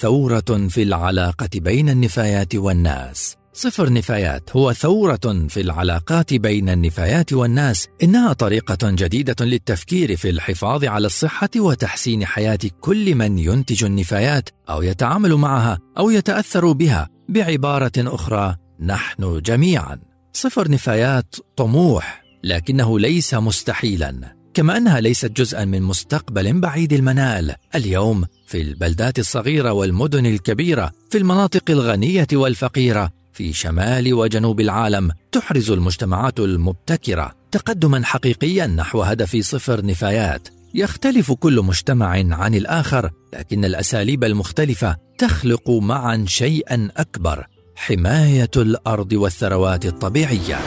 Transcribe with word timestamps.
ثورة 0.00 0.68
في 0.68 0.82
العلاقة 0.82 1.48
بين 1.54 1.88
النفايات 1.88 2.54
والناس. 2.54 3.36
صفر 3.52 3.92
نفايات 3.92 4.56
هو 4.56 4.72
ثورة 4.72 5.46
في 5.48 5.60
العلاقات 5.60 6.34
بين 6.34 6.68
النفايات 6.68 7.32
والناس. 7.32 7.88
إنها 8.02 8.32
طريقة 8.32 8.78
جديدة 8.82 9.44
للتفكير 9.44 10.16
في 10.16 10.30
الحفاظ 10.30 10.84
على 10.84 11.06
الصحة 11.06 11.50
وتحسين 11.56 12.24
حياة 12.24 12.58
كل 12.80 13.14
من 13.14 13.38
ينتج 13.38 13.84
النفايات 13.84 14.48
أو 14.70 14.82
يتعامل 14.82 15.34
معها 15.34 15.78
أو 15.98 16.10
يتأثر 16.10 16.72
بها. 16.72 17.08
بعبارة 17.28 17.92
أخرى 17.98 18.56
نحن 18.80 19.40
جميعا. 19.42 20.00
صفر 20.32 20.70
نفايات 20.70 21.34
طموح 21.56 22.22
لكنه 22.44 22.98
ليس 22.98 23.34
مستحيلا. 23.34 24.37
كما 24.58 24.76
أنها 24.76 25.00
ليست 25.00 25.30
جزءا 25.30 25.64
من 25.64 25.82
مستقبل 25.82 26.60
بعيد 26.60 26.92
المنال. 26.92 27.54
اليوم 27.74 28.24
في 28.46 28.62
البلدات 28.62 29.18
الصغيرة 29.18 29.72
والمدن 29.72 30.26
الكبيرة 30.26 30.92
في 31.10 31.18
المناطق 31.18 31.70
الغنية 31.70 32.26
والفقيرة 32.32 33.10
في 33.32 33.52
شمال 33.52 34.14
وجنوب 34.14 34.60
العالم 34.60 35.10
تحرز 35.32 35.70
المجتمعات 35.70 36.40
المبتكرة 36.40 37.32
تقدما 37.52 38.04
حقيقيا 38.04 38.66
نحو 38.66 39.02
هدف 39.02 39.36
صفر 39.36 39.86
نفايات. 39.86 40.48
يختلف 40.74 41.32
كل 41.32 41.62
مجتمع 41.62 42.08
عن 42.34 42.54
الآخر 42.54 43.10
لكن 43.34 43.64
الأساليب 43.64 44.24
المختلفة 44.24 44.96
تخلق 45.18 45.70
معا 45.70 46.24
شيئا 46.28 46.90
أكبر 46.96 47.46
حماية 47.76 48.50
الأرض 48.56 49.12
والثروات 49.12 49.86
الطبيعية. 49.86 50.58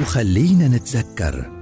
وخلينا 0.00 0.68
نتذكر 0.68 1.61